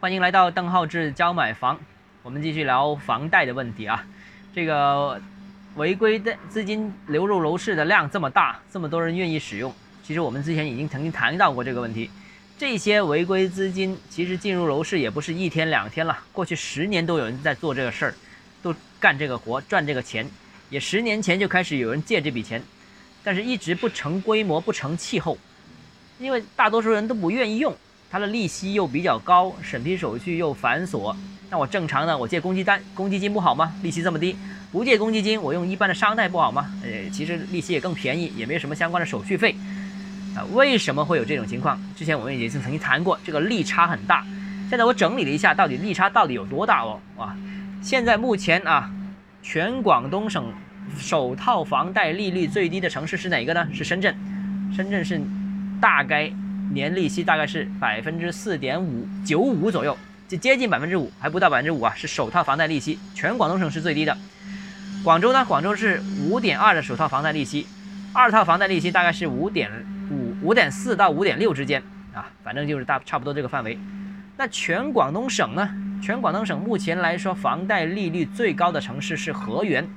[0.00, 1.76] 欢迎来到邓浩志教买房。
[2.22, 4.06] 我们继续聊房贷的问题啊。
[4.54, 5.20] 这个
[5.74, 9.74] 违规的资金流入楼市的量这么大，这么多人愿意使用，
[10.04, 12.08] 其实我们之前已经曾经谈到过这个问题。
[12.56, 18.14] 这些违规资金其实进入楼市也不是一天两天了，过去十年都有人在做这个事儿，
[18.62, 20.24] 都干这个活赚这个钱，
[20.70, 22.62] 也十年前就开始有人借这笔钱，
[23.24, 25.36] 但是一直不成规模不成气候，
[26.20, 27.76] 因为大多数人都不愿意用。
[28.10, 31.14] 它的利息又比较高，审批手续又繁琐。
[31.50, 33.72] 那我正常呢，我借公积单、公积金不好吗？
[33.82, 34.36] 利息这么低，
[34.72, 36.70] 不借公积金，我用一般的商贷不好吗？
[36.82, 39.54] 呃，其实利息也更便宜，也没有什么相关的手续费。
[40.36, 41.80] 啊，为什么会有这种情况？
[41.96, 44.24] 之前我们已经曾经谈过，这个利差很大。
[44.68, 47.00] 现在我整理了一下，到底利差到底有多大哦？
[47.16, 47.34] 哇，
[47.82, 48.90] 现在目前啊，
[49.42, 50.52] 全广东省
[50.98, 53.66] 首套房贷利率最低的城市是哪个呢？
[53.72, 54.14] 是深圳。
[54.74, 55.20] 深圳是
[55.80, 56.30] 大概。
[56.72, 59.96] 年利息大概是百分之四点五九五左右，
[60.28, 64.16] 就接近百分之五，还不到百分之五啊，是首套房贷利息，全广东省是最低的。
[65.04, 67.66] 广州呢，广州是五点二的首套房贷利息，
[68.12, 69.70] 二套房贷利息大概是五点
[70.10, 73.78] 五五点四到五点六之间啊，反正就是大差不多这个范围。
[74.36, 75.68] 那全广东省呢？
[76.00, 79.88] 全广东省目前来说，房贷利率最高的城市是河源，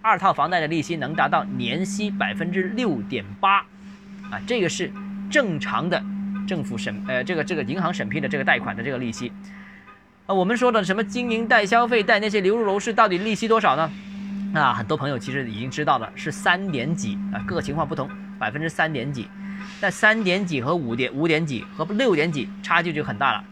[0.00, 3.58] 二套房贷的利息能达到年息百分之六点八
[4.30, 4.90] 啊，这个是
[5.30, 6.02] 正常的。
[6.46, 9.32] 政府审呃这个这个银行审批的这个贷款的这个利息，
[10.26, 13.90] 啊我们说的什么经营贷、消费贷那些流入楼市到底利息多少呢？
[14.54, 19.28] 啊很多朋友其实已经知道了，是三点几啊，各个情况不同，百分之三点几，
[19.80, 23.44] 那三点几和五点五点几和六点几差距就很大了。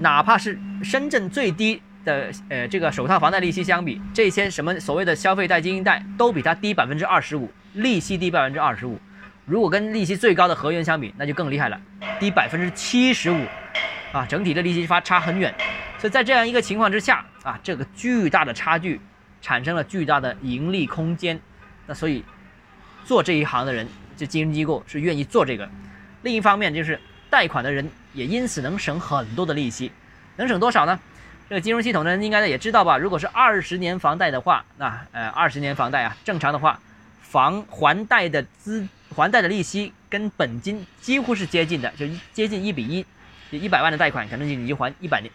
[0.00, 8.98] 哪怕是深圳最低的呃这个首套房贷利息相比，这些什么所谓的消费贷、经营贷都比它低百分之二十五，利息低百分之二十五。
[9.50, 11.80] 如果跟利息最高的河源相比，那就更厉害了，
[12.20, 13.44] 低百分之七十五，
[14.12, 15.52] 啊，整体的利息发差很远，
[15.98, 19.00] 所以在这样一个情况之下，啊，这个巨大的差距
[19.42, 21.36] 产生了巨大的盈利空间，
[21.88, 22.24] 那所以
[23.04, 25.68] 做这一行的人，就金融机构是愿意做这个。
[26.22, 29.90] 另一方面就是贷款的人也因此能省很多的利息，
[30.36, 30.96] 能省多少呢？
[31.48, 32.96] 这个金融系统的人应该呢也知道吧？
[32.96, 36.78] 如果是二十年房贷的话，那呃二十年房贷啊，正常的话，
[37.20, 43.04] 房还贷的资还贷的利息跟本金几乎是接近的，就接近一比一，
[43.50, 45.30] 就一百万的贷款可能就你就还一百年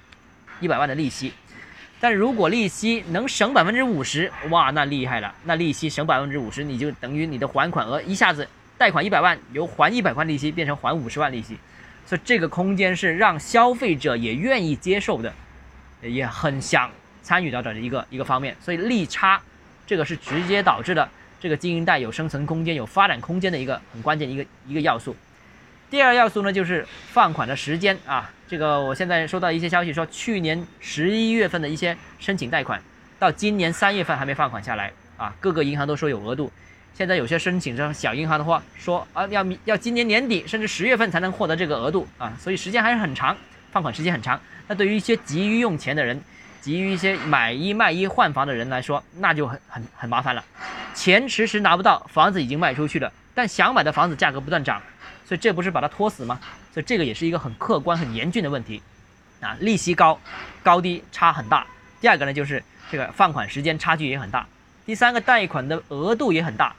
[0.61, 1.33] 一百万的利息，
[1.99, 8.47] 但如果利息能省百分之五十，哇，那厉害了，那利息省百分之五十，你就等于你的还款额一下子
[8.77, 11.57] 贷款一百万，由还一百万利息变成还五十万利息，
[12.05, 15.33] 所以这个空间是让消费者也愿意接受的，
[16.01, 16.89] 也很想
[17.21, 19.41] 参与到的一个一个方面，所以利差
[19.85, 21.09] 这个是直接导致的。
[21.39, 25.15] 这个经营贷有生存空间、有发展空间的一个很关键一个一个要素。
[25.89, 28.31] 第二要素呢，就是放款的时间啊。
[28.47, 32.81] 这个我现在收到一些消息说，去年十一月份的一些申请贷款，
[33.17, 35.33] 到今年三月份还没放款下来啊。
[35.39, 36.51] 各个银行都说有额度，
[36.93, 43.35] 现在有些申请这小银行的话说啊，要要今年年底甚至十月份才能获得这个额度啊，所以时间还是很长，
[43.71, 44.39] 放款时间很长。
[44.67, 46.19] 那对于一些急于用钱的人，
[46.61, 50.43] 急于一些买一卖一换房的人来说，那就很很很麻烦了。
[50.95, 54.81] 钱迟迟拿不到，房子已经卖出去了，但想买的房子价格不断涨，
[55.27, 56.39] 所以这不是把它拖死吗？
[56.73, 58.81] 所以这个也是一个很客观、很严峻的问题，
[59.41, 60.19] 啊，利息高，
[60.63, 61.67] 高低差很大。
[61.99, 64.47] 第二个呢，就是这个放款时间差距也很大。
[64.85, 66.73] 第三个，贷款的额度也很大。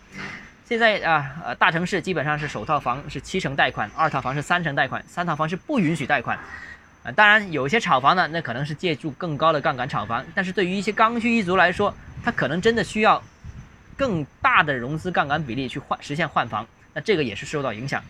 [0.65, 6.39] 现在啊，呃，大城市基本上是首套房是七成贷款，二套房是三成贷款，三套房是不允许贷款。
[7.05, 11.95] 啊，当然有些炒房呢，那可能是借助更高的杠杆炒房，但是对于一些刚需一族来说，
[12.25, 13.23] 他可能真的需要。
[13.97, 18.03] 更大的融资杠杆比例去换实现换房，那这个也是受到影响。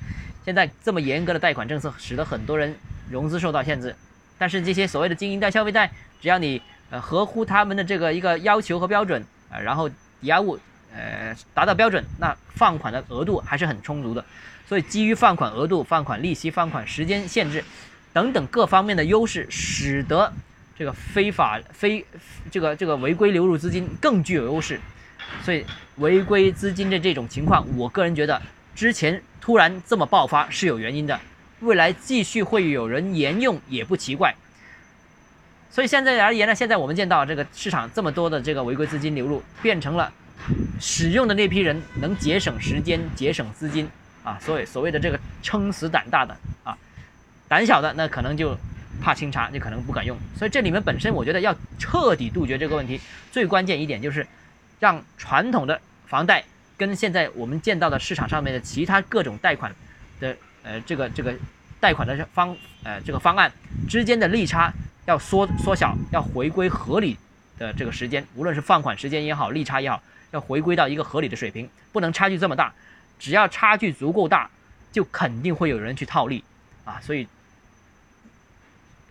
[0.45, 2.77] 现在这么严格的贷款政策，使得很多人
[3.11, 3.95] 融资受到限制。
[4.39, 6.61] 但是这些所谓的经营贷、消费贷，只要你
[6.91, 10.59] 呃合乎他们的这个一个要求和标准啊，然后抵押物
[10.95, 14.25] 呃达到标准，那放款的额度还是很充足的。
[14.69, 17.65] 所以基于放款额度、放款利息、放款时间限制
[18.13, 20.33] 等等各方面的优势，使得
[20.77, 22.05] 这个非法非
[22.51, 24.81] 这个这个违规流入资金更具有优势。
[25.43, 25.65] 所以
[25.97, 28.41] 违规资金的这种情况，我个人觉得
[28.75, 31.21] 之前突然这么爆发是有原因的，
[31.61, 34.35] 未来继续会有人沿用也不奇怪。
[35.71, 40.13] 所以现在而言呢，现在我们见到这个市场这么多的这个违规资金流入，变成了
[40.81, 43.89] 使用的那批人能节省时间、节省资金
[44.25, 46.77] 啊，所以所谓的这个撑死胆大的啊，
[47.47, 48.57] 胆小的那可能就
[49.01, 50.17] 怕清查，就可能不敢用。
[50.37, 53.01] 所以这里面本身我觉得要彻底杜绝这个问题，
[53.31, 54.27] 最关键一点就是。
[54.79, 56.45] 让传统的房贷
[56.77, 59.75] 跟现在我们见到的市场上面的其他各种贷款
[60.21, 61.35] 的呃这个这个
[61.81, 61.95] 贷。
[61.95, 63.51] 款的方呃这个方案
[63.89, 64.73] 之间的利差
[65.07, 67.17] 要缩缩小，要回归合理
[67.59, 70.03] 的这个时间，无论是放款时间也好，利差也好，
[70.33, 72.75] 要回归到一个合理的水平，不能差距这么大。
[73.19, 74.51] 只要差距足够大，
[74.93, 76.45] 就肯定会有人去套利
[76.85, 77.01] 啊！
[77.01, 77.27] 所以，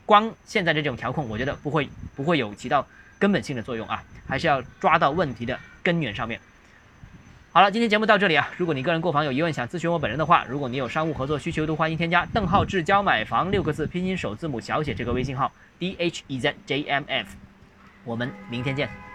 [0.06, 2.86] 光现在的这种调控，我觉得不会不会有起到
[3.20, 6.40] 根本性的作用啊，还是要抓到问题的根源上面。
[7.52, 8.50] 好了，今天节目到这里啊！
[8.58, 17.30] 如果你个人购房有疑问想咨询我本人的话，如果你有商务合作需求，都欢迎添加邓浩志教买房六个字拼音首字母小写这个微信号 d h e z j m f。
[18.04, 19.15] 我们明天见。